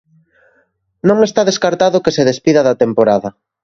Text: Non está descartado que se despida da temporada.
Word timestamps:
Non 1.07 1.17
está 1.27 1.41
descartado 1.45 2.03
que 2.03 2.15
se 2.15 2.27
despida 2.29 2.61
da 2.67 2.79
temporada. 2.83 3.29